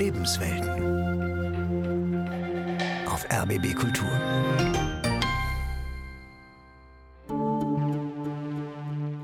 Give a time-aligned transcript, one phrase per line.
[0.00, 0.70] Lebenswelten.
[3.06, 4.08] Auf RBB Kultur.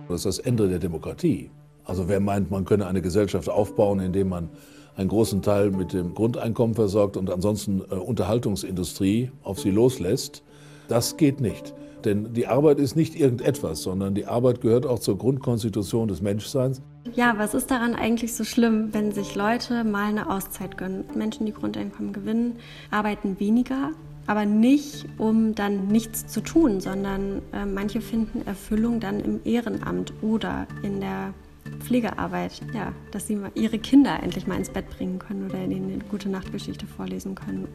[0.06, 1.50] Das ist das Ende der Demokratie.
[1.86, 4.50] Also wer meint, man könne eine Gesellschaft aufbauen, indem man
[4.96, 10.42] einen großen Teil mit dem Grundeinkommen versorgt und ansonsten äh, Unterhaltungsindustrie auf sie loslässt,
[10.88, 11.74] das geht nicht.
[12.04, 16.82] Denn die Arbeit ist nicht irgendetwas, sondern die Arbeit gehört auch zur Grundkonstitution des Menschseins.
[17.14, 21.04] Ja, was ist daran eigentlich so schlimm, wenn sich Leute mal eine Auszeit gönnen?
[21.14, 22.56] Menschen, die Grundeinkommen gewinnen,
[22.90, 23.92] arbeiten weniger,
[24.26, 30.12] aber nicht, um dann nichts zu tun, sondern äh, manche finden Erfüllung dann im Ehrenamt
[30.20, 31.32] oder in der
[31.80, 36.04] Pflegearbeit, ja, dass sie ihre Kinder endlich mal ins Bett bringen können oder ihnen eine
[36.04, 37.68] gute Nachtgeschichte vorlesen können.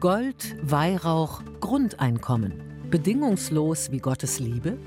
[0.00, 2.52] Gold, Weihrauch, Grundeinkommen.
[2.90, 4.78] Bedingungslos wie Gottes Liebe.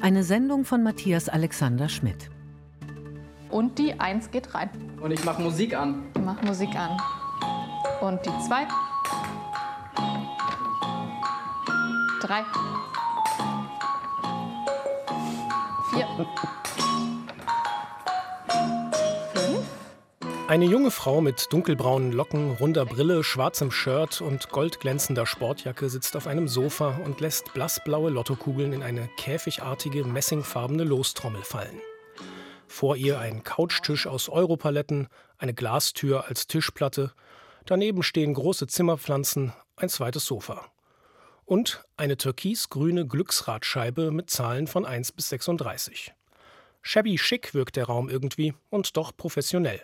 [0.00, 2.30] Eine Sendung von Matthias Alexander Schmidt.
[3.50, 4.70] Und die Eins geht rein.
[5.00, 6.04] Und ich mache Musik an.
[6.14, 6.96] Ich mach Musik an.
[8.00, 8.66] Und die Zwei.
[12.20, 12.44] Drei.
[15.90, 16.06] Vier.
[20.48, 26.26] Eine junge Frau mit dunkelbraunen Locken, runder Brille, schwarzem Shirt und goldglänzender Sportjacke sitzt auf
[26.26, 31.80] einem Sofa und lässt blassblaue Lottokugeln in eine käfigartige, messingfarbene Lostrommel fallen.
[32.76, 37.14] Vor ihr ein Couchtisch aus Europaletten, eine Glastür als Tischplatte,
[37.64, 40.66] daneben stehen große Zimmerpflanzen, ein zweites Sofa.
[41.46, 46.12] Und eine türkisgrüne Glücksradscheibe mit Zahlen von 1 bis 36.
[46.82, 49.80] Shabby schick wirkt der Raum irgendwie und doch professionell.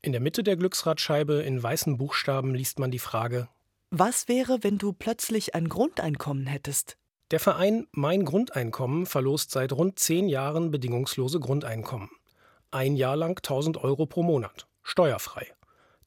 [0.00, 3.48] In der Mitte der Glücksradscheibe in weißen Buchstaben liest man die Frage:
[3.90, 6.96] Was wäre, wenn du plötzlich ein Grundeinkommen hättest?
[7.32, 12.08] Der Verein Mein Grundeinkommen verlost seit rund zehn Jahren bedingungslose Grundeinkommen.
[12.72, 15.46] Ein Jahr lang 1000 Euro pro Monat, steuerfrei.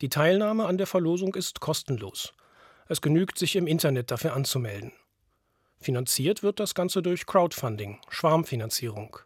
[0.01, 2.33] Die Teilnahme an der Verlosung ist kostenlos.
[2.87, 4.91] Es genügt, sich im Internet dafür anzumelden.
[5.79, 9.17] Finanziert wird das Ganze durch Crowdfunding, Schwarmfinanzierung.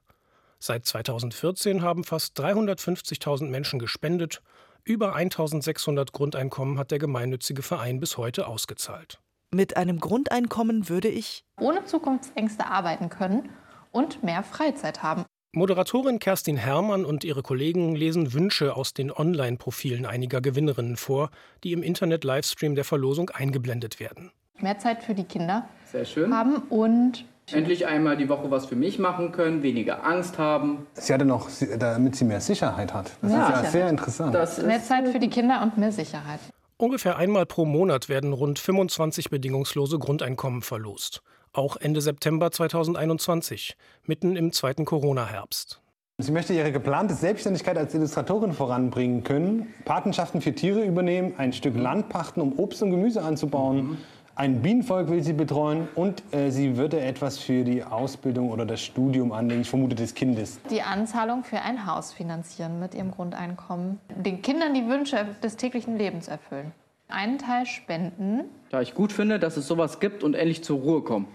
[0.59, 4.41] Seit 2014 haben fast 350.000 Menschen gespendet
[4.87, 9.19] über 1600 Grundeinkommen hat der gemeinnützige Verein bis heute ausgezahlt.
[9.53, 13.49] Mit einem Grundeinkommen würde ich ohne Zukunftsängste arbeiten können
[13.91, 15.25] und mehr Freizeit haben.
[15.53, 21.29] Moderatorin Kerstin Herrmann und ihre Kollegen lesen Wünsche aus den Online-Profilen einiger Gewinnerinnen vor,
[21.63, 24.31] die im Internet-Livestream der Verlosung eingeblendet werden.
[24.59, 26.33] Mehr Zeit für die Kinder Sehr schön.
[26.33, 30.85] haben und Endlich einmal die Woche was für mich machen können, weniger Angst haben.
[30.95, 31.47] Sie hatte noch,
[31.79, 33.11] damit sie mehr Sicherheit hat.
[33.21, 33.47] Das Ja.
[33.49, 34.35] ist ja sehr interessant.
[34.35, 36.41] Das mehr Zeit für die Kinder und mehr Sicherheit.
[36.75, 41.21] Ungefähr einmal pro Monat werden rund 25 bedingungslose Grundeinkommen verlost.
[41.57, 45.81] Auch Ende September 2021, mitten im zweiten Corona-Herbst.
[46.19, 51.75] Sie möchte ihre geplante Selbstständigkeit als Illustratorin voranbringen können, Patenschaften für Tiere übernehmen, ein Stück
[51.75, 53.97] Land pachten, um Obst und Gemüse anzubauen.
[54.35, 58.83] Ein Bienenvolk will sie betreuen und äh, sie würde etwas für die Ausbildung oder das
[58.83, 60.59] Studium anlegen, ich vermute des Kindes.
[60.69, 63.99] Die Anzahlung für ein Haus finanzieren mit ihrem Grundeinkommen.
[64.15, 66.71] Den Kindern die Wünsche des täglichen Lebens erfüllen.
[67.07, 68.41] Einen Teil spenden.
[68.69, 71.25] Da ich gut finde, dass es sowas gibt und endlich zur Ruhe kommen.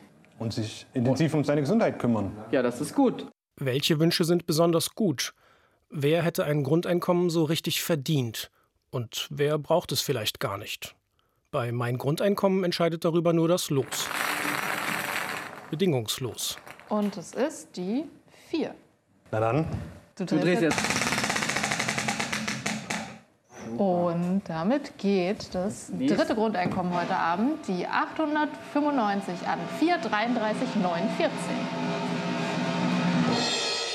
[0.42, 2.32] Und sich intensiv um seine Gesundheit kümmern.
[2.50, 3.28] Ja, das ist gut.
[3.60, 5.34] Welche Wünsche sind besonders gut?
[5.88, 8.50] Wer hätte ein Grundeinkommen so richtig verdient?
[8.90, 10.96] Und wer braucht es vielleicht gar nicht?
[11.52, 14.08] Bei Mein Grundeinkommen entscheidet darüber nur das Los.
[15.70, 16.56] Bedingungslos.
[16.88, 18.04] Und es ist die
[18.50, 18.74] 4.
[19.30, 19.66] Na dann,
[20.16, 21.01] Du Du drehst jetzt.
[23.78, 31.32] Und damit geht das dritte Grundeinkommen heute Abend, die 895 an 433,914.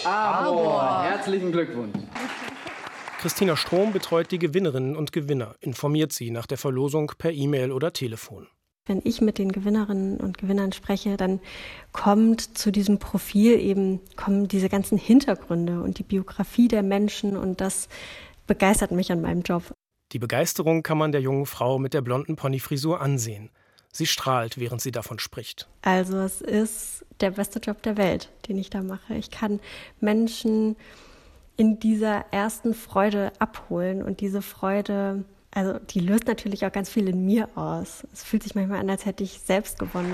[0.05, 1.97] Aber herzlichen Glückwunsch.
[3.19, 7.91] Christina Strom betreut die Gewinnerinnen und Gewinner, informiert sie nach der Verlosung per E-Mail oder
[7.91, 8.47] Telefon.
[8.85, 11.41] Wenn ich mit den Gewinnerinnen und Gewinnern spreche, dann
[11.91, 17.59] kommt zu diesem Profil eben kommen diese ganzen Hintergründe und die Biografie der Menschen und
[17.59, 17.89] das
[18.47, 19.63] begeistert mich an meinem Job.
[20.13, 23.49] Die Begeisterung kann man der jungen Frau mit der blonden Ponyfrisur ansehen.
[23.91, 25.67] Sie strahlt, während sie davon spricht.
[25.81, 29.15] Also es ist der beste Job der Welt, den ich da mache.
[29.15, 29.59] Ich kann
[29.99, 30.75] Menschen
[31.57, 37.09] in dieser ersten Freude abholen und diese Freude, also die löst natürlich auch ganz viel
[37.09, 38.05] in mir aus.
[38.13, 40.13] Es fühlt sich manchmal an, als hätte ich selbst gewonnen.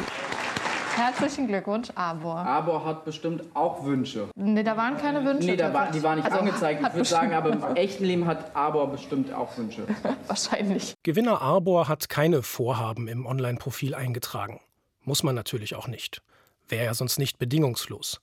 [0.95, 2.35] Herzlichen Glückwunsch, Arbor.
[2.37, 4.29] Arbor hat bestimmt auch Wünsche.
[4.35, 5.47] Nee, da waren keine Wünsche.
[5.47, 6.83] Nee, da war, die waren nicht Also, angezeigt.
[6.87, 9.87] Ich würde sagen, aber im echten Leben hat Arbor bestimmt auch Wünsche.
[10.27, 10.93] Wahrscheinlich.
[11.01, 14.59] Gewinner Arbor hat keine Vorhaben im Online-Profil eingetragen.
[15.01, 16.21] Muss man natürlich auch nicht.
[16.69, 18.21] Wäre ja sonst nicht bedingungslos.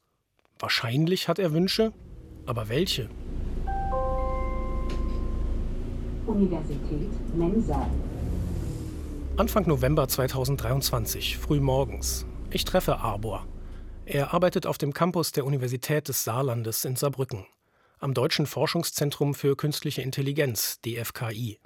[0.60, 1.92] Wahrscheinlich hat er Wünsche,
[2.46, 3.08] aber welche?
[6.26, 7.84] Universität Mensa.
[9.36, 12.26] Anfang November 2023, früh morgens.
[12.52, 13.46] Ich treffe Arbor.
[14.06, 17.46] Er arbeitet auf dem Campus der Universität des Saarlandes in Saarbrücken,
[18.00, 21.60] am Deutschen Forschungszentrum für Künstliche Intelligenz, DFKI.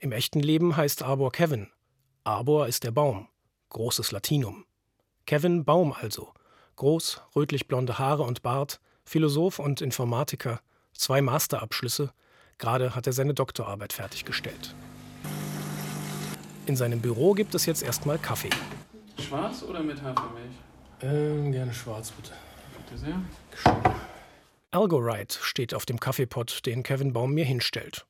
[0.00, 1.68] Im echten Leben heißt Arbor Kevin.
[2.24, 3.28] Arbor ist der Baum,
[3.68, 4.64] großes Latinum.
[5.24, 6.34] Kevin Baum also,
[6.74, 10.60] groß, rötlich-blonde Haare und Bart, Philosoph und Informatiker,
[10.94, 12.12] zwei Masterabschlüsse,
[12.58, 14.74] gerade hat er seine Doktorarbeit fertiggestellt.
[16.66, 18.50] In seinem Büro gibt es jetzt erstmal Kaffee.
[19.18, 20.54] Schwarz oder mit Hafermilch?
[21.02, 22.32] Ähm, gerne schwarz, bitte.
[22.86, 23.20] Bitte sehr.
[24.70, 28.06] Algorite steht auf dem Kaffeepot, den Kevin Baum mir hinstellt.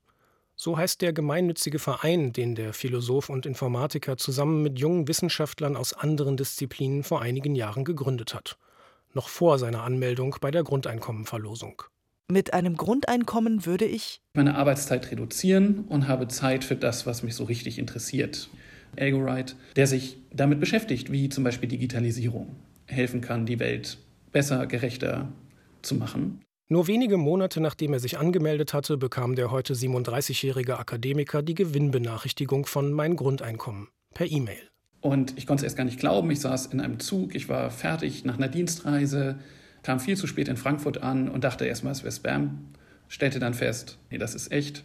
[0.54, 5.92] So heißt der gemeinnützige Verein, den der Philosoph und Informatiker zusammen mit jungen Wissenschaftlern aus
[5.92, 8.58] anderen Disziplinen vor einigen Jahren gegründet hat.
[9.14, 11.82] Noch vor seiner Anmeldung bei der Grundeinkommenverlosung.
[12.28, 17.34] Mit einem Grundeinkommen würde ich meine Arbeitszeit reduzieren und habe Zeit für das, was mich
[17.34, 18.48] so richtig interessiert.
[18.98, 22.56] Algorite, der sich damit beschäftigt, wie zum Beispiel Digitalisierung
[22.86, 23.98] helfen kann, die Welt
[24.32, 25.28] besser, gerechter
[25.82, 26.40] zu machen.
[26.68, 32.64] Nur wenige Monate nachdem er sich angemeldet hatte, bekam der heute 37-jährige Akademiker die Gewinnbenachrichtigung
[32.66, 34.70] von Mein Grundeinkommen per E-Mail.
[35.02, 36.30] Und ich konnte es erst gar nicht glauben.
[36.30, 39.38] Ich saß in einem Zug, ich war fertig nach einer Dienstreise,
[39.82, 42.68] kam viel zu spät in Frankfurt an und dachte erstmal, es wäre Spam.
[43.08, 44.84] Stellte dann fest, nee, das ist echt.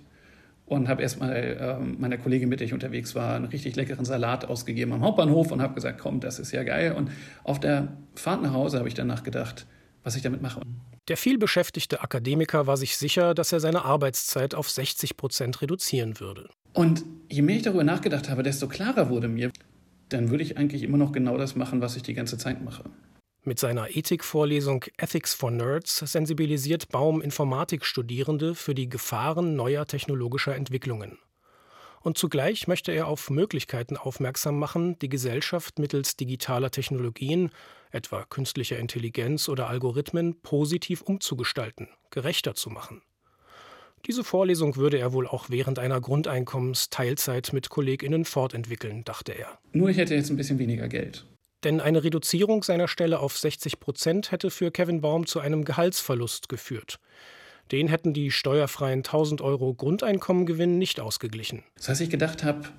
[0.67, 4.45] Und habe erstmal äh, meiner Kollegin, mit der ich unterwegs war, einen richtig leckeren Salat
[4.45, 6.91] ausgegeben am Hauptbahnhof und habe gesagt, komm, das ist ja geil.
[6.91, 7.09] Und
[7.43, 9.65] auf der Fahrt nach Hause habe ich danach gedacht,
[10.03, 10.61] was ich damit mache.
[11.07, 16.49] Der vielbeschäftigte Akademiker war sich sicher, dass er seine Arbeitszeit auf 60 Prozent reduzieren würde.
[16.73, 19.51] Und je mehr ich darüber nachgedacht habe, desto klarer wurde mir,
[20.09, 22.83] dann würde ich eigentlich immer noch genau das machen, was ich die ganze Zeit mache.
[23.47, 31.17] Mit seiner Ethikvorlesung Ethics for Nerds sensibilisiert Baum Informatikstudierende für die Gefahren neuer technologischer Entwicklungen.
[32.01, 37.51] Und zugleich möchte er auf Möglichkeiten aufmerksam machen, die Gesellschaft mittels digitaler Technologien,
[37.89, 43.01] etwa künstlicher Intelligenz oder Algorithmen, positiv umzugestalten, gerechter zu machen.
[44.07, 49.57] Diese Vorlesung würde er wohl auch während einer Grundeinkommens-Teilzeit mit KollegInnen fortentwickeln, dachte er.
[49.71, 51.25] Nur ich hätte jetzt ein bisschen weniger Geld.
[51.63, 56.50] Denn eine Reduzierung seiner Stelle auf 60 Prozent hätte für Kevin Baum zu einem Gehaltsverlust
[56.50, 57.00] geführt.
[57.71, 61.63] Den hätten die steuerfreien 1000 Euro Grundeinkommengewinn nicht ausgeglichen.
[61.75, 62.69] Das heißt, ich gedacht habe,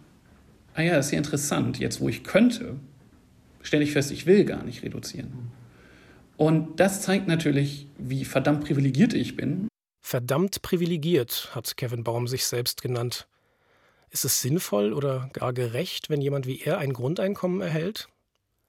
[0.75, 2.77] ah ja, das ist ja interessant, jetzt wo ich könnte,
[3.61, 5.51] stelle ich fest, ich will gar nicht reduzieren.
[6.37, 9.69] Und das zeigt natürlich, wie verdammt privilegiert ich bin.
[10.01, 13.27] Verdammt privilegiert, hat Kevin Baum sich selbst genannt.
[14.11, 18.09] Ist es sinnvoll oder gar gerecht, wenn jemand wie er ein Grundeinkommen erhält?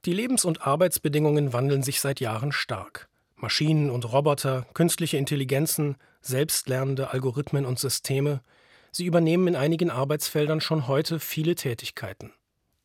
[0.06, 3.10] Die Lebens- und Arbeitsbedingungen wandeln sich seit Jahren stark.
[3.36, 8.42] Maschinen und Roboter, künstliche Intelligenzen, selbstlernende Algorithmen und Systeme,
[8.94, 12.32] sie übernehmen in einigen Arbeitsfeldern schon heute viele Tätigkeiten.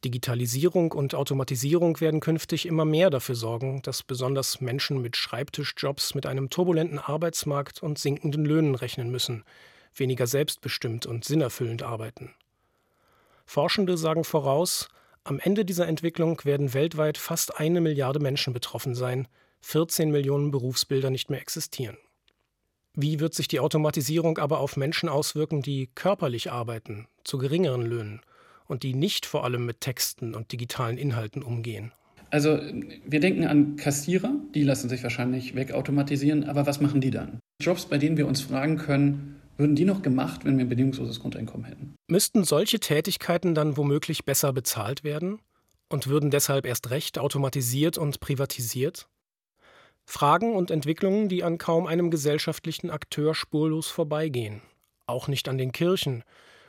[0.05, 6.27] Digitalisierung und Automatisierung werden künftig immer mehr dafür sorgen, dass besonders Menschen mit Schreibtischjobs mit
[6.27, 9.45] einem turbulenten Arbeitsmarkt und sinkenden Löhnen rechnen müssen,
[9.95, 12.35] weniger selbstbestimmt und sinnerfüllend arbeiten.
[13.47, 14.89] Forschende sagen voraus,
[15.25, 19.27] am Ende dieser Entwicklung werden weltweit fast eine Milliarde Menschen betroffen sein,
[19.63, 21.97] 14 Millionen Berufsbilder nicht mehr existieren.
[22.93, 28.21] Wie wird sich die Automatisierung aber auf Menschen auswirken, die körperlich arbeiten, zu geringeren Löhnen
[28.67, 31.93] und die nicht vor allem mit Texten und digitalen Inhalten umgehen?
[32.31, 32.61] Also
[33.07, 37.39] wir denken an Kassierer, die lassen sich wahrscheinlich wegautomatisieren, aber was machen die dann?
[37.63, 41.21] Jobs, bei denen wir uns fragen können, würden die noch gemacht, wenn wir ein bedingungsloses
[41.21, 41.95] Grundeinkommen hätten?
[42.09, 45.41] Müssten solche Tätigkeiten dann womöglich besser bezahlt werden
[45.89, 49.09] und würden deshalb erst recht automatisiert und privatisiert?
[50.07, 54.61] Fragen und Entwicklungen, die an kaum einem gesellschaftlichen Akteur spurlos vorbeigehen.
[55.07, 56.25] Auch nicht an den Kirchen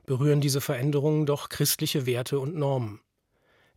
[0.05, 3.01] berühren diese Veränderungen doch christliche Werte und Normen.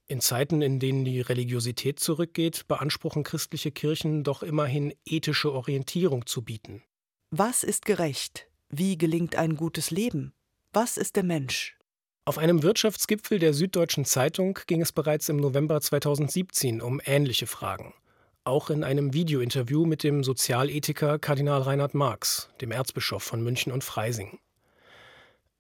[0.07, 6.43] In Zeiten, in denen die Religiosität zurückgeht, beanspruchen christliche Kirchen doch immerhin ethische Orientierung zu
[6.43, 6.83] bieten.
[7.31, 8.48] Was ist gerecht?
[8.71, 10.35] Wie gelingt ein gutes Leben?
[10.75, 11.79] Was ist der Mensch?
[12.27, 17.95] Auf einem Wirtschaftsgipfel der Süddeutschen Zeitung ging es bereits im November 2017 um ähnliche Fragen.
[18.45, 23.85] Auch in einem Videointerview mit dem Sozialethiker Kardinal Reinhard Marx, dem Erzbischof von München und
[23.85, 24.39] Freising.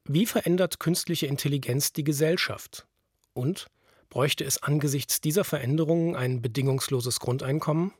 [0.05, 2.87] Wie verändert künstliche Intelligenz die Gesellschaft?
[3.33, 3.69] Und
[4.11, 7.95] bräuchte es angesichts dieser Veränderungen ein bedingungsloses Grundeinkommen?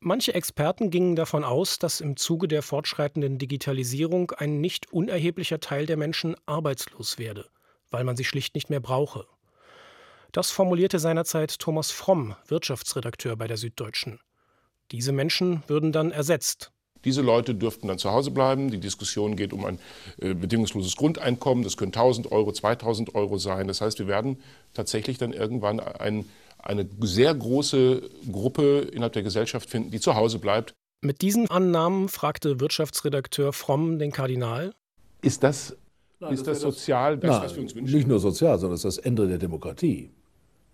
[0.00, 5.86] Manche Experten gingen davon aus, dass im Zuge der fortschreitenden Digitalisierung ein nicht unerheblicher Teil
[5.86, 7.46] der Menschen arbeitslos werde,
[7.90, 9.26] weil man sie schlicht nicht mehr brauche.
[10.30, 14.20] Das formulierte seinerzeit Thomas Fromm, Wirtschaftsredakteur bei der Süddeutschen.
[14.92, 16.70] Diese Menschen würden dann ersetzt.
[17.04, 18.70] Diese Leute dürften dann zu Hause bleiben.
[18.70, 19.78] Die Diskussion geht um ein
[20.20, 21.64] äh, bedingungsloses Grundeinkommen.
[21.64, 23.68] Das können 1000 Euro, 2000 Euro sein.
[23.68, 24.38] Das heißt, wir werden
[24.74, 26.28] tatsächlich dann irgendwann ein,
[26.58, 30.74] eine sehr große Gruppe innerhalb der Gesellschaft finden, die zu Hause bleibt.
[31.00, 34.74] Mit diesen Annahmen fragte Wirtschaftsredakteur Fromm den Kardinal.
[35.22, 35.76] Ist das,
[36.18, 37.94] Nein, ist das das sozial das, Nein, was wir uns wünschen?
[37.94, 40.10] Nicht nur sozial, sondern es ist das Ende der Demokratie.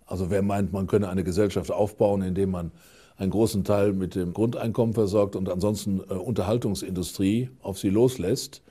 [0.05, 2.71] Also wer meint, man könne eine Gesellschaft aufbauen, indem man
[3.17, 8.61] einen großen Teil mit dem Grundeinkommen versorgt und ansonsten äh, Unterhaltungsindustrie auf sie loslässt,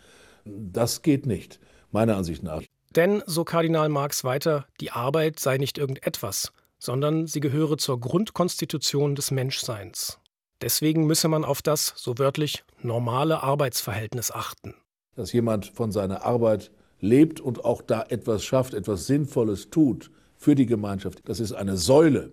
[0.44, 2.62] das geht nicht, meiner Ansicht nach.
[2.94, 9.14] Denn, so Kardinal Marx weiter, die Arbeit sei nicht irgendetwas, sondern sie gehöre zur Grundkonstitution
[9.14, 10.18] des Menschseins.
[10.60, 14.74] Deswegen müsse man auf das, so wörtlich, normale Arbeitsverhältnis achten.
[15.14, 20.54] Dass jemand von seiner Arbeit lebt und auch da etwas schafft, etwas Sinnvolles tut für
[20.54, 22.32] die Gemeinschaft, das ist eine Säule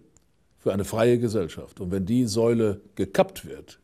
[0.58, 1.80] für eine freie Gesellschaft.
[1.80, 3.80] Und wenn die Säule gekappt wird,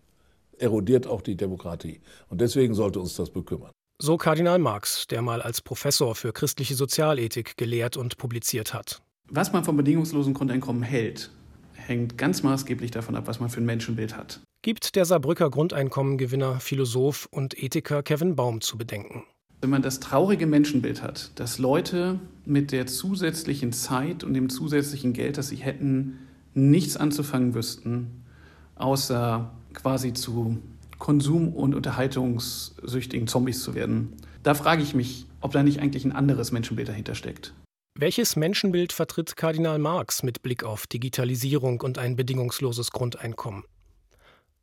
[0.57, 2.01] erodiert auch die Demokratie.
[2.29, 3.71] Und deswegen sollte uns das bekümmern.
[3.99, 9.01] So Kardinal Marx, der mal als Professor für christliche Sozialethik gelehrt und publiziert hat.
[9.29, 11.31] Was man vom bedingungslosen Grundeinkommen hält,
[11.73, 14.39] hängt ganz maßgeblich davon ab, was man für ein Menschenbild hat.
[14.61, 19.23] Gibt der Saarbrücker Grundeinkommengewinner, Philosoph und Ethiker Kevin Baum zu bedenken.
[19.61, 25.13] Wenn man das traurige Menschenbild hat, dass Leute mit der zusätzlichen Zeit und dem zusätzlichen
[25.13, 26.19] Geld, das sie hätten,
[26.53, 28.23] nichts anzufangen wüssten,
[28.75, 30.57] außer quasi zu
[30.99, 34.13] Konsum- und Unterhaltungssüchtigen Zombies zu werden.
[34.43, 37.53] Da frage ich mich, ob da nicht eigentlich ein anderes Menschenbild dahinter steckt.
[37.99, 43.63] Welches Menschenbild vertritt Kardinal Marx mit Blick auf Digitalisierung und ein bedingungsloses Grundeinkommen?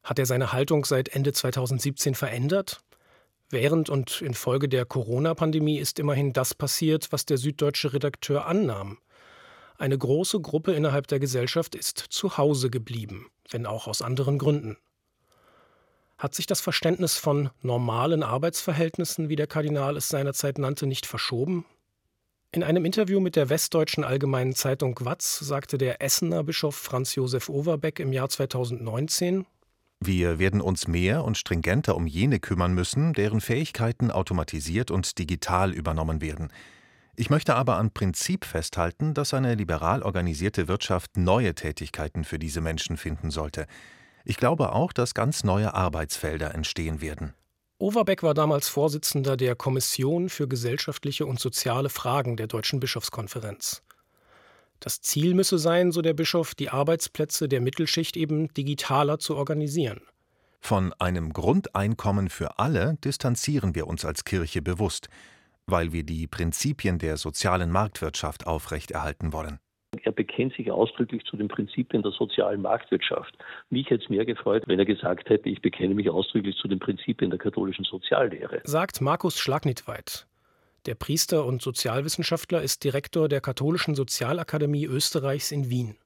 [0.04, 2.84] Hat er seine Haltung seit Ende 2017 verändert?
[3.50, 8.98] Während und infolge der Corona-Pandemie ist immerhin das passiert, was der süddeutsche Redakteur annahm.
[9.78, 14.76] Eine große Gruppe innerhalb der Gesellschaft ist zu Hause geblieben, wenn auch aus anderen Gründen.
[16.18, 21.64] Hat sich das Verständnis von normalen Arbeitsverhältnissen, wie der Kardinal es seinerzeit nannte, nicht verschoben?
[22.54, 27.48] In einem Interview mit der Westdeutschen Allgemeinen Zeitung Watz sagte der Essener Bischof Franz Josef
[27.48, 29.44] Overbeck im Jahr 2019,
[29.98, 35.72] wir werden uns mehr und stringenter um jene kümmern müssen, deren Fähigkeiten automatisiert und digital
[35.72, 36.52] übernommen werden.
[37.16, 42.60] Ich möchte aber am Prinzip festhalten, dass eine liberal organisierte Wirtschaft neue Tätigkeiten für diese
[42.60, 43.66] Menschen finden sollte.
[44.24, 47.34] Ich glaube auch, dass ganz neue Arbeitsfelder entstehen werden.
[47.84, 53.82] Overbeck war damals Vorsitzender der Kommission für gesellschaftliche und soziale Fragen der Deutschen Bischofskonferenz.
[54.80, 60.00] Das Ziel müsse sein, so der Bischof, die Arbeitsplätze der Mittelschicht eben digitaler zu organisieren.
[60.62, 65.10] Von einem Grundeinkommen für alle distanzieren wir uns als Kirche bewusst,
[65.66, 69.58] weil wir die Prinzipien der sozialen Marktwirtschaft aufrechterhalten wollen.
[70.02, 73.36] Er bekennt sich ausdrücklich zu den Prinzipien der sozialen Marktwirtschaft.
[73.70, 76.78] Mich hätte es mehr gefreut, wenn er gesagt hätte, ich bekenne mich ausdrücklich zu den
[76.78, 78.60] Prinzipien der katholischen Soziallehre.
[78.64, 80.26] Sagt Markus Schlagnitweit.
[80.86, 85.96] Der Priester und Sozialwissenschaftler ist Direktor der Katholischen Sozialakademie Österreichs in Wien.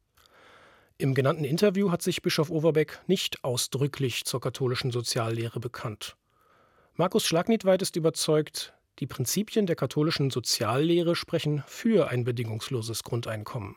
[0.99, 6.16] Im genannten Interview hat sich Bischof Overbeck nicht ausdrücklich zur katholischen Soziallehre bekannt.
[6.95, 13.76] Markus Schlagnitweit ist überzeugt, die Prinzipien der katholischen Soziallehre sprechen für ein bedingungsloses Grundeinkommen.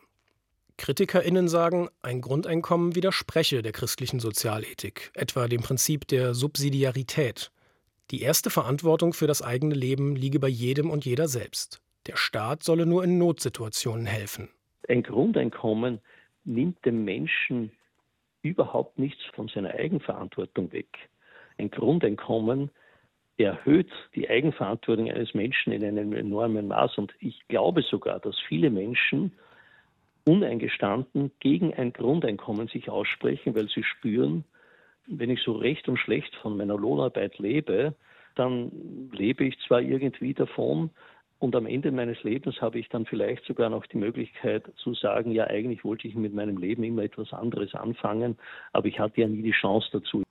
[0.78, 7.52] KritikerInnen sagen, ein Grundeinkommen widerspreche der christlichen Sozialethik, etwa dem Prinzip der Subsidiarität.
[8.10, 11.82] Die erste Verantwortung für das eigene Leben liege bei jedem und jeder selbst.
[12.08, 14.50] Der Staat solle nur in Notsituationen helfen.
[14.88, 16.00] Ein Grundeinkommen
[16.44, 17.72] nimmt dem Menschen
[18.42, 20.90] überhaupt nichts von seiner Eigenverantwortung weg.
[21.60, 22.72] Ein Grundeinkommen
[23.42, 26.98] erhöht die Eigenverantwortung eines Menschen in einem enormen Maß.
[26.98, 29.32] Und ich glaube sogar, dass viele Menschen
[30.26, 34.44] uneingestanden gegen ein Grundeinkommen sich aussprechen, weil sie spüren,
[35.08, 37.96] wenn ich so recht und schlecht von meiner Lohnarbeit lebe,
[38.36, 38.72] dann
[39.12, 40.92] lebe ich zwar irgendwie davon,
[41.42, 45.32] und am Ende meines Lebens habe ich dann vielleicht sogar noch die Möglichkeit zu sagen,
[45.32, 48.38] ja, eigentlich wollte ich mit meinem Leben immer etwas anderes anfangen,
[48.74, 50.22] aber ich hatte ja nie die Chance dazu.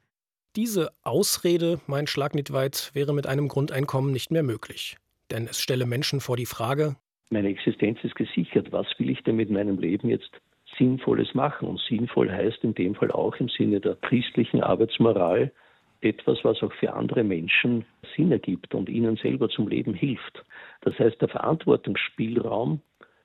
[0.57, 4.97] Diese Ausrede, mein Schlagnitweit, wäre mit einem Grundeinkommen nicht mehr möglich.
[5.31, 6.97] Denn es stelle Menschen vor die Frage,
[7.33, 10.33] meine Existenz ist gesichert, was will ich denn mit meinem Leben jetzt
[10.77, 11.69] Sinnvolles machen?
[11.69, 15.53] Und sinnvoll heißt in dem Fall auch im Sinne der christlichen Arbeitsmoral
[16.01, 17.85] etwas, was auch für andere Menschen
[18.17, 20.45] Sinn ergibt und ihnen selber zum Leben hilft.
[20.81, 22.81] Das heißt, der Verantwortungsspielraum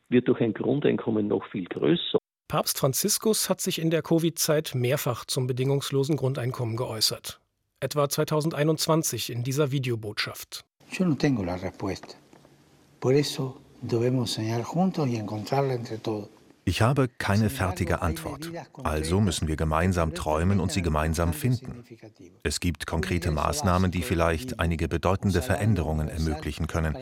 [0.10, 2.20] wird durch ein Grundeinkommen noch viel größer.
[2.48, 7.40] Papst Franziskus hat sich in der Covid-Zeit mehrfach zum bedingungslosen Grundeinkommen geäußert.
[7.80, 10.64] Etwa 2021 in dieser Videobotschaft.
[10.92, 12.16] Yo no tengo la respuesta.
[13.00, 16.30] Por eso debemos soñar juntos y encontrarla entre todos.
[16.68, 18.52] Ich habe keine fertige Antwort.
[18.84, 21.84] Also müssen wir gemeinsam träumen und sie gemeinsam finden.
[22.42, 26.98] Es gibt konkrete Maßnahmen, die vielleicht einige bedeutende Veränderungen ermöglichen können.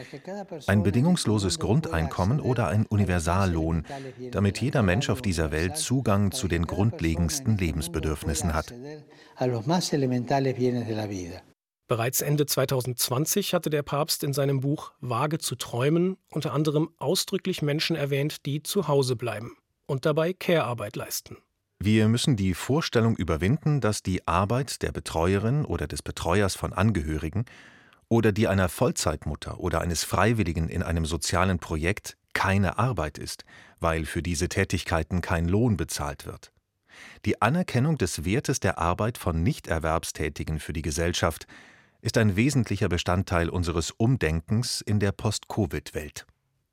[0.68, 3.86] Ein bedingungsloses Grundeinkommen oder ein Universallohn,
[4.32, 8.74] damit jeder Mensch auf dieser Welt Zugang zu den grundlegendsten Lebensbedürfnissen hat.
[11.88, 17.62] Bereits Ende 2020 hatte der Papst in seinem Buch Wage zu träumen unter anderem ausdrücklich
[17.62, 21.38] Menschen erwähnt, die zu Hause bleiben und dabei Care-Arbeit leisten.
[21.80, 27.44] Wir müssen die Vorstellung überwinden, dass die Arbeit der Betreuerin oder des Betreuers von Angehörigen
[28.08, 33.44] oder die einer Vollzeitmutter oder eines Freiwilligen in einem sozialen Projekt keine Arbeit ist,
[33.82, 36.54] weil für diese Tätigkeiten kein Lohn bezahlt wird.
[37.26, 41.48] Die Anerkennung des Wertes der Arbeit von Nichterwerbstätigen für die Gesellschaft
[42.04, 46.26] ist ein wesentlicher Bestandteil unseres Umdenkens in der Post-Covid-Welt.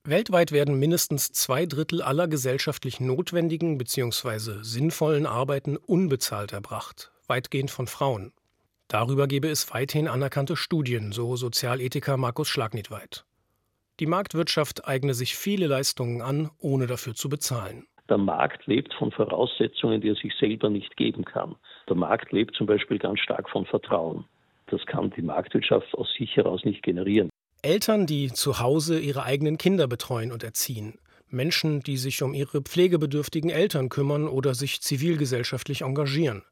[0.03, 4.63] Weltweit werden mindestens zwei Drittel aller gesellschaftlich notwendigen bzw.
[4.63, 8.33] sinnvollen Arbeiten unbezahlt erbracht, weitgehend von Frauen.
[8.89, 13.25] Darüber gebe es weithin anerkannte Studien, so Sozialethiker Markus Schlagnitweit.
[14.01, 17.87] Die Marktwirtschaft eigne sich viele Leistungen an, ohne dafür zu bezahlen.
[18.09, 21.55] Der Markt lebt von Voraussetzungen, die er sich selber nicht geben kann.
[21.89, 24.25] Der Markt lebt zum Beispiel ganz stark von Vertrauen.
[24.71, 27.29] Das kann die Marktwirtschaft aus sich heraus nicht generieren.
[27.63, 30.95] Eltern, die zu Hause ihre eigenen Kinder betreuen und erziehen.
[31.29, 36.43] Menschen, die sich um ihre pflegebedürftigen Eltern kümmern oder sich zivilgesellschaftlich engagieren.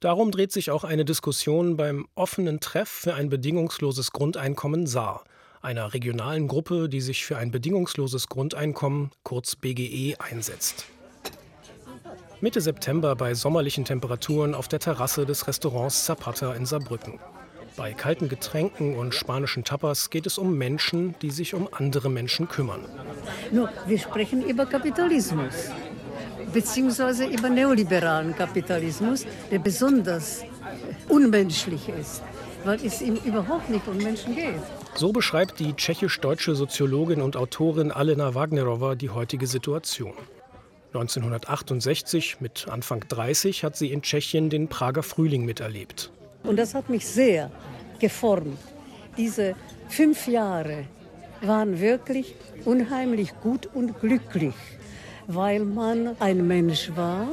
[0.00, 5.24] Darum dreht sich auch eine Diskussion beim offenen Treff für ein bedingungsloses Grundeinkommen Saar,
[5.62, 10.86] einer regionalen Gruppe, die sich für ein bedingungsloses Grundeinkommen, kurz BGE, einsetzt.
[12.42, 17.18] Mitte September bei sommerlichen Temperaturen auf der Terrasse des Restaurants Zapata in Saarbrücken.
[17.76, 22.48] Bei kalten Getränken und spanischen Tapas geht es um Menschen, die sich um andere Menschen
[22.48, 22.80] kümmern.
[23.52, 25.70] Nur, wir sprechen über Kapitalismus,
[26.54, 30.42] beziehungsweise über neoliberalen Kapitalismus, der besonders
[31.08, 32.22] unmenschlich ist,
[32.64, 34.62] weil es ihm überhaupt nicht um Menschen geht.
[34.94, 40.14] So beschreibt die tschechisch-deutsche Soziologin und Autorin Alena Wagnerova die heutige Situation.
[40.94, 46.10] 1968, mit Anfang 30, hat sie in Tschechien den Prager Frühling miterlebt.
[46.46, 47.50] Und das hat mich sehr
[47.98, 48.58] geformt.
[49.16, 49.54] Diese
[49.88, 50.84] fünf Jahre
[51.42, 54.54] waren wirklich unheimlich gut und glücklich,
[55.26, 57.28] weil man ein Mensch war.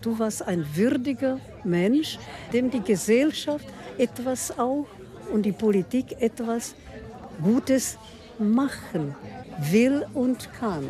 [0.00, 2.18] Du warst ein würdiger Mensch,
[2.52, 3.66] dem die Gesellschaft
[3.98, 4.86] etwas auch
[5.32, 6.74] und die Politik etwas
[7.42, 7.98] Gutes
[8.38, 9.14] machen
[9.70, 10.86] will und kann.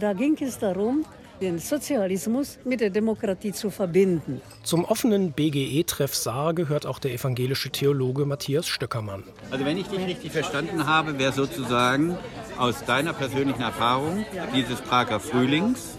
[0.00, 1.04] Da ging es darum,
[1.42, 4.40] den Sozialismus mit der Demokratie zu verbinden.
[4.62, 9.24] Zum offenen BGE-Treff Saar gehört auch der evangelische Theologe Matthias Stöckermann.
[9.50, 12.16] Also wenn ich dich richtig verstanden habe, wäre sozusagen
[12.58, 14.24] aus deiner persönlichen Erfahrung
[14.54, 15.98] dieses Prager Frühlings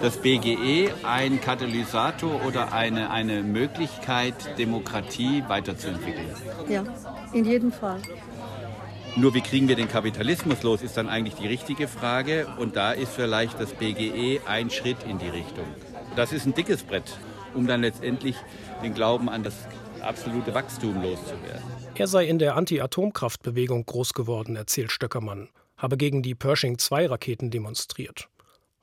[0.00, 6.30] das BGE ein Katalysator oder eine, eine Möglichkeit, Demokratie weiterzuentwickeln.
[6.68, 6.82] Ja,
[7.32, 8.00] in jedem Fall.
[9.14, 12.46] Nur wie kriegen wir den Kapitalismus los, ist dann eigentlich die richtige Frage.
[12.58, 15.66] Und da ist vielleicht das BGE ein Schritt in die Richtung.
[16.16, 17.18] Das ist ein dickes Brett,
[17.54, 18.36] um dann letztendlich
[18.82, 19.54] den Glauben an das
[20.00, 21.62] absolute Wachstum loszuwerden.
[21.94, 28.28] Er sei in der Anti-Atomkraftbewegung groß geworden, erzählt Stöckermann, habe gegen die Pershing-2-Raketen demonstriert.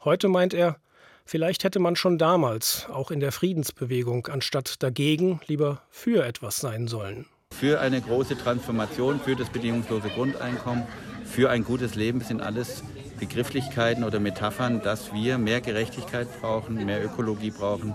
[0.06, 0.78] Heute meint er,
[1.26, 6.88] vielleicht hätte man schon damals, auch in der Friedensbewegung, anstatt dagegen lieber für etwas sein
[6.88, 7.26] sollen
[7.60, 10.86] für eine große Transformation, für das bedingungslose Grundeinkommen,
[11.26, 12.84] für ein gutes Leben sind alles
[13.20, 17.94] Begrifflichkeiten oder Metaphern, dass wir mehr Gerechtigkeit brauchen, mehr Ökologie brauchen,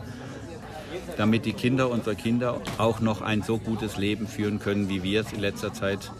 [1.17, 5.23] damit die Kinder unserer Kinder auch noch ein so gutes Leben führen können, wie wir
[5.23, 6.13] es in letzter Zeit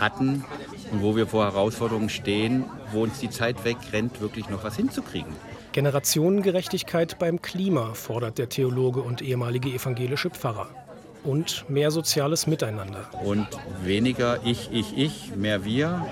[0.00, 0.44] hatten
[0.90, 5.32] und wo wir vor Herausforderungen stehen, wo uns die Zeit wegrennt, wirklich noch was hinzukriegen.
[5.70, 10.68] Generationengerechtigkeit beim Klima fordert der Theologe und ehemalige evangelische Pfarrer
[11.24, 13.08] und mehr soziales Miteinander.
[13.24, 13.46] Und
[13.82, 16.06] weniger ich, ich, ich, mehr wir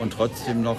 [0.00, 0.78] und trotzdem noch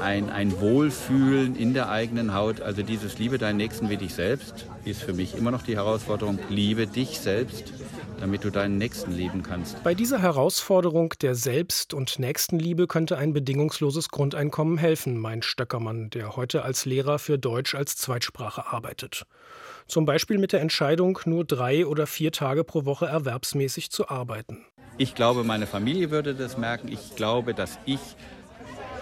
[0.00, 2.60] ein, ein Wohlfühlen in der eigenen Haut.
[2.60, 6.38] Also dieses Liebe deinen Nächsten wie dich selbst ist für mich immer noch die Herausforderung.
[6.48, 7.72] Liebe dich selbst,
[8.20, 9.82] damit du deinen Nächsten lieben kannst.
[9.84, 16.36] Bei dieser Herausforderung der Selbst- und Nächstenliebe könnte ein bedingungsloses Grundeinkommen helfen, meint Stöckermann, der
[16.36, 19.24] heute als Lehrer für Deutsch als Zweitsprache arbeitet.
[19.86, 24.64] Zum Beispiel mit der Entscheidung, nur drei oder vier Tage pro Woche erwerbsmäßig zu arbeiten.
[24.98, 26.88] Ich glaube, meine Familie würde das merken.
[26.88, 28.00] Ich glaube, dass ich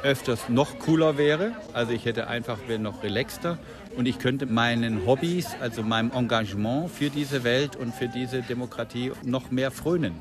[0.03, 1.53] öfters noch cooler wäre.
[1.73, 3.59] Also ich hätte einfach wäre noch relaxter
[3.97, 9.13] und ich könnte meinen Hobbys, also meinem Engagement für diese Welt und für diese Demokratie
[9.23, 10.15] noch mehr frönen.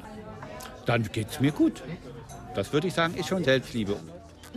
[0.85, 1.83] Dann geht es mir gut.
[2.55, 3.97] Das würde ich sagen, ist schon Selbstliebe.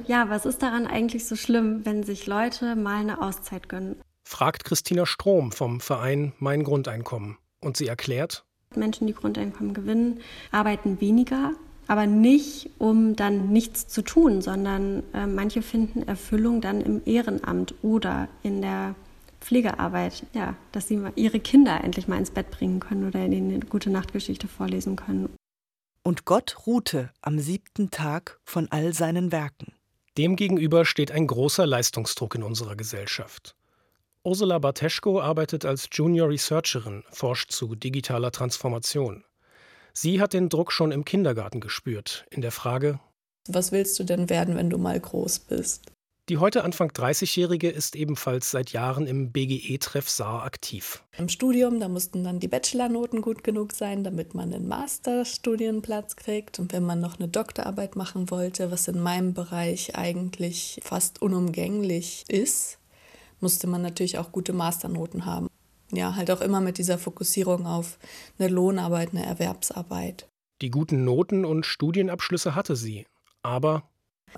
[0.07, 3.97] Ja, was ist daran eigentlich so schlimm, wenn sich Leute mal eine Auszeit gönnen?
[4.25, 7.39] Fragt Christina Strom vom Verein Mein Grundeinkommen.
[7.61, 8.45] Und sie erklärt,
[8.77, 10.21] Menschen, die Grundeinkommen gewinnen,
[10.53, 11.53] arbeiten weniger,
[11.87, 17.75] aber nicht, um dann nichts zu tun, sondern äh, manche finden Erfüllung dann im Ehrenamt
[17.83, 18.95] oder in der
[19.41, 23.61] Pflegearbeit, ja, dass sie ihre Kinder endlich mal ins Bett bringen können oder ihnen eine
[23.61, 25.35] gute Nachtgeschichte vorlesen können.
[26.03, 29.73] Und Gott ruhte am siebten Tag von all seinen Werken.
[30.17, 33.55] Demgegenüber steht ein großer Leistungsdruck in unserer Gesellschaft.
[34.25, 39.25] Ursula Barteschko arbeitet als Junior Researcherin, forscht zu digitaler Transformation.
[39.93, 43.01] Sie hat den Druck schon im Kindergarten gespürt, in der Frage:
[43.49, 45.93] Was willst du denn werden, wenn du mal groß bist?
[46.29, 51.03] Die heute Anfang 30-Jährige ist ebenfalls seit Jahren im BGE-Treff Saar aktiv.
[51.17, 56.59] Im Studium, da mussten dann die Bachelornoten gut genug sein, damit man einen Masterstudienplatz kriegt.
[56.59, 62.25] Und wenn man noch eine Doktorarbeit machen wollte, was in meinem Bereich eigentlich fast unumgänglich
[62.29, 62.79] ist,
[63.41, 65.49] musste man natürlich auch gute Masternoten haben.
[65.93, 67.99] Ja, halt auch immer mit dieser Fokussierung auf
[68.39, 70.29] eine Lohnarbeit, eine Erwerbsarbeit.
[70.61, 73.07] Die guten Noten und Studienabschlüsse hatte sie,
[73.43, 73.89] aber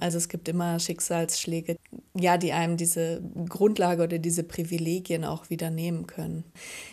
[0.01, 1.77] also es gibt immer Schicksalsschläge,
[2.15, 6.45] ja, die einem diese Grundlage oder diese Privilegien auch wieder nehmen können.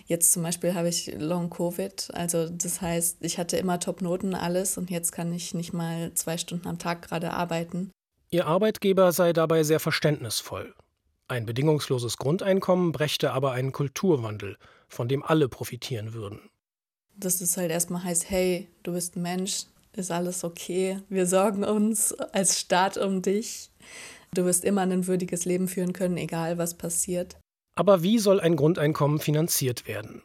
[0.06, 4.78] Jetzt zum Beispiel habe ich Long Covid, also das heißt, ich hatte immer Top-Noten, alles
[4.78, 7.92] und jetzt kann ich nicht mal zwei Stunden am Tag gerade arbeiten.
[8.30, 10.74] Ihr Arbeitgeber sei dabei sehr verständnisvoll.
[11.30, 16.40] Ein bedingungsloses Grundeinkommen brächte aber einen Kulturwandel, von dem alle profitieren würden.
[17.16, 19.66] Dass es halt erstmal heißt, hey, du bist ein Mensch,
[19.98, 23.70] ist alles okay, wir sorgen uns als Staat um dich.
[24.34, 27.38] Du wirst immer ein würdiges Leben führen können, egal was passiert.
[27.76, 30.22] Aber wie soll ein Grundeinkommen finanziert werden?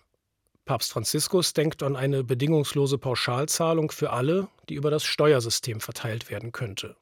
[0.64, 6.52] Papst Franziskus denkt an eine bedingungslose Pauschalzahlung für alle, die über das Steuersystem verteilt werden
[6.52, 6.96] könnte.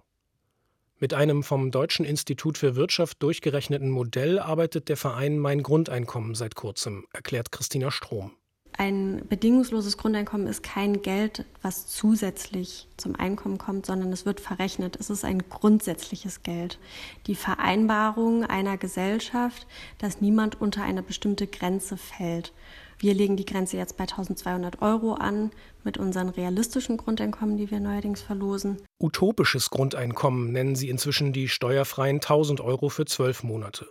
[0.98, 6.54] Mit einem vom Deutschen Institut für Wirtschaft durchgerechneten Modell arbeitet der Verein Mein Grundeinkommen seit
[6.54, 8.32] kurzem, erklärt Christina Strom.
[8.80, 14.96] Ein bedingungsloses Grundeinkommen ist kein Geld, was zusätzlich zum Einkommen kommt, sondern es wird verrechnet.
[14.98, 16.78] Es ist ein grundsätzliches Geld.
[17.26, 19.66] Die Vereinbarung einer Gesellschaft,
[19.98, 22.54] dass niemand unter eine bestimmte Grenze fällt.
[22.98, 25.50] Wir legen die Grenze jetzt bei 1200 Euro an
[25.84, 28.78] mit unseren realistischen Grundeinkommen, die wir neuerdings verlosen.
[28.98, 33.88] Utopisches Grundeinkommen nennen sie inzwischen die steuerfreien 1000 Euro für zwölf Monate.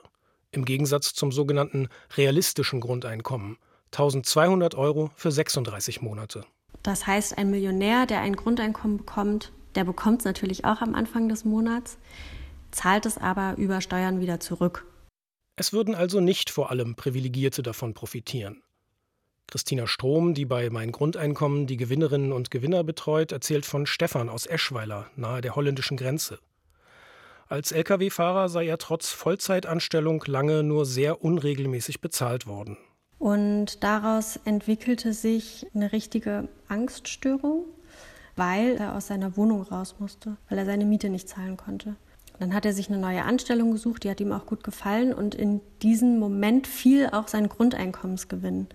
[0.50, 3.60] Im Gegensatz zum sogenannten realistischen Grundeinkommen
[3.92, 6.46] 1200 Euro für 36 Monate.
[6.84, 11.30] Das heißt, ein Millionär, der ein Grundeinkommen bekommt, der bekommt es natürlich auch am Anfang
[11.30, 11.98] des Monats,
[12.72, 14.86] zahlt es aber über Steuern wieder zurück.
[15.56, 18.62] Es würden also nicht vor allem Privilegierte davon profitieren.
[19.48, 24.46] Christina Strom, die bei Mein Grundeinkommen die Gewinnerinnen und Gewinner betreut, erzählt von Stefan aus
[24.46, 26.40] Eschweiler, nahe der holländischen Grenze.
[27.48, 32.78] Als Lkw-Fahrer sei er trotz Vollzeitanstellung lange nur sehr unregelmäßig bezahlt worden.
[33.20, 37.66] Und daraus entwickelte sich eine richtige Angststörung,
[38.38, 41.96] weil er aus seiner Wohnung raus musste, weil er seine Miete nicht zahlen konnte.
[42.40, 45.36] Dann hat er sich eine neue Anstellung gesucht, die hat ihm auch gut gefallen und
[45.36, 48.68] in diesem Moment fiel auch sein Grundeinkommensgewinn.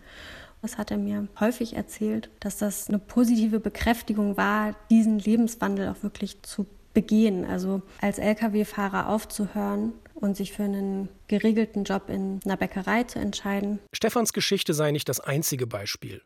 [0.60, 6.02] Das hat er mir häufig erzählt, dass das eine positive Bekräftigung war, diesen Lebenswandel auch
[6.02, 7.46] wirklich zu begehen.
[7.46, 13.80] Also als Lkw-Fahrer aufzuhören und sich für einen geregelten Job in einer Bäckerei zu entscheiden.
[13.92, 16.22] Stefans Geschichte sei nicht das einzige Beispiel.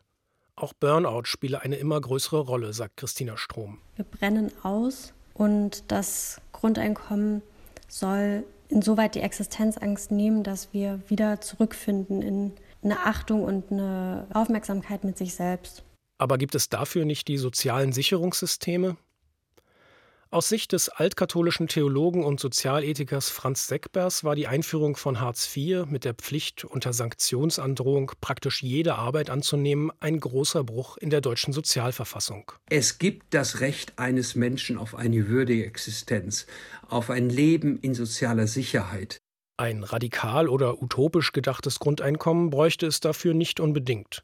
[0.55, 3.79] Auch Burnout spiele eine immer größere Rolle, sagt Christina Strom.
[3.95, 7.41] Wir brennen aus und das Grundeinkommen
[7.87, 15.03] soll insoweit die Existenzangst nehmen, dass wir wieder zurückfinden in eine Achtung und eine Aufmerksamkeit
[15.03, 15.83] mit sich selbst.
[16.17, 18.97] Aber gibt es dafür nicht die sozialen Sicherungssysteme?
[20.31, 25.87] Aus Sicht des altkatholischen Theologen und Sozialethikers Franz Seckbers war die Einführung von Hartz IV
[25.87, 31.51] mit der Pflicht, unter Sanktionsandrohung praktisch jede Arbeit anzunehmen, ein großer Bruch in der deutschen
[31.51, 32.51] Sozialverfassung.
[32.69, 36.45] Es gibt das Recht eines Menschen auf eine würdige Existenz,
[36.87, 39.17] auf ein Leben in sozialer Sicherheit.
[39.57, 44.23] Ein radikal oder utopisch gedachtes Grundeinkommen bräuchte es dafür nicht unbedingt.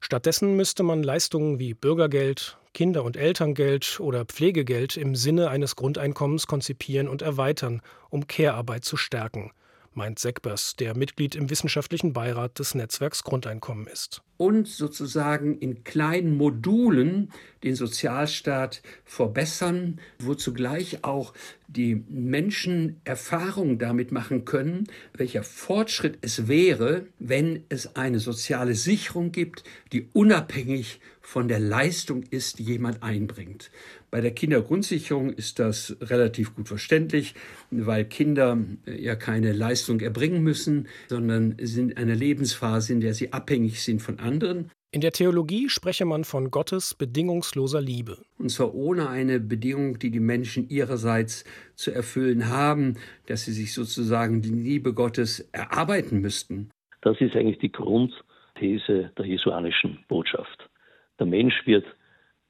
[0.00, 6.46] Stattdessen müsste man Leistungen wie Bürgergeld, Kinder- und Elterngeld oder Pflegegeld im Sinne eines Grundeinkommens
[6.46, 9.50] konzipieren und erweitern, um Care-Arbeit zu stärken,
[9.94, 14.20] meint Seckbers, der Mitglied im wissenschaftlichen Beirat des Netzwerks Grundeinkommen ist.
[14.36, 17.30] Und sozusagen in kleinen Modulen
[17.64, 21.34] den Sozialstaat verbessern, wo zugleich auch
[21.68, 29.32] die Menschen Erfahrung damit machen können, welcher Fortschritt es wäre, wenn es eine soziale Sicherung
[29.32, 33.72] gibt, die unabhängig von der Leistung ist, die jemand einbringt.
[34.12, 37.34] Bei der Kindergrundsicherung ist das relativ gut verständlich,
[37.72, 43.12] weil Kinder äh, ja keine Leistung erbringen müssen, sondern sind in einer Lebensphase, in der
[43.12, 44.70] sie abhängig sind von anderen.
[44.92, 48.18] In der Theologie spreche man von Gottes bedingungsloser Liebe.
[48.38, 52.94] Und zwar ohne eine Bedingung, die die Menschen ihrerseits zu erfüllen haben,
[53.26, 56.70] dass sie sich sozusagen die Liebe Gottes erarbeiten müssten.
[57.02, 60.70] Das ist eigentlich die Grundthese der jesuanischen Botschaft.
[61.18, 61.84] Der Mensch wird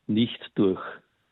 [0.07, 0.81] nicht durch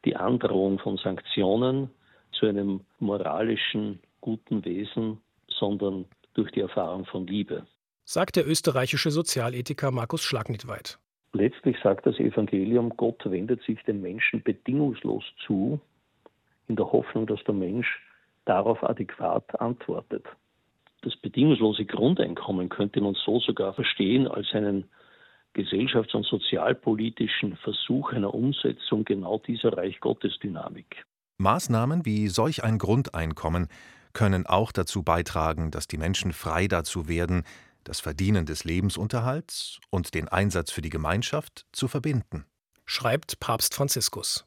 [0.05, 1.91] die Androhung von Sanktionen
[2.33, 7.67] zu einem moralischen, guten Wesen, sondern durch die Erfahrung von Liebe.
[8.07, 10.99] Sagt der österreichische Sozialethiker Markus Schlagnitweit.
[11.33, 15.81] Letztlich sagt das Evangelium, Gott wendet sich dem Menschen bedingungslos zu,
[16.69, 17.87] in der Hoffnung, dass der Mensch
[18.45, 20.27] darauf adäquat antwortet.
[21.01, 24.85] Das bedingungslose Grundeinkommen könnte man so sogar verstehen als einen
[25.55, 31.05] gesellschafts- und sozialpolitischen Versuch einer Umsetzung genau dieser Reich Gottes Dynamik.
[31.39, 33.69] Maßnahmen wie solch ein Grundeinkommen
[34.13, 37.45] können auch dazu beitragen, dass die Menschen frei dazu werden,
[37.85, 42.45] das Verdienen des Lebensunterhalts und den Einsatz für die Gemeinschaft zu verbinden.
[42.87, 44.45] Schreibt Papst Franziskus.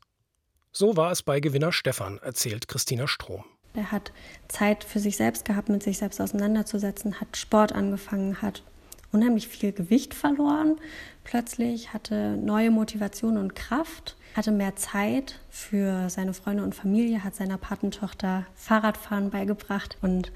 [0.72, 3.44] So war es bei Gewinner Stefan, erzählt Christina Strom.
[3.74, 4.12] Er hat
[4.48, 8.64] Zeit für sich selbst gehabt, mit sich selbst auseinanderzusetzen, hat Sport angefangen, hat
[9.12, 10.78] unheimlich viel Gewicht verloren.
[11.24, 17.36] Plötzlich hatte neue Motivation und Kraft, hatte mehr Zeit für seine Freunde und Familie, hat
[17.36, 20.32] seiner Patentochter Fahrradfahren beigebracht und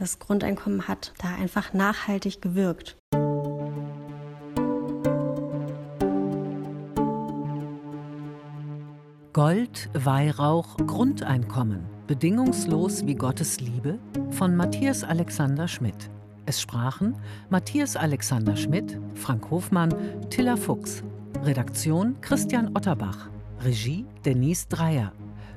[0.00, 2.96] das Grundeinkommen hat da einfach nachhaltig gewirkt.
[9.32, 11.84] Gold, Weihrauch, Grundeinkommen.
[12.06, 13.98] Bedingungslos wie Gottes Liebe
[14.30, 16.10] von Matthias Alexander Schmidt.
[16.46, 17.14] Es sprachen
[17.50, 19.94] Matthias Alexander Schmidt, Frank Hofmann,
[20.30, 21.04] Tilla Fuchs.
[21.44, 23.28] Redaktion Christian Otterbach.
[23.62, 25.12] Regie Denise Dreier.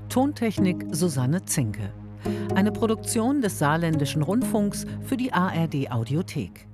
[0.10, 1.91] Tontechnik Susanne Zinke.
[2.55, 6.67] Eine Produktion des Saarländischen Rundfunks für die ARD Audiothek.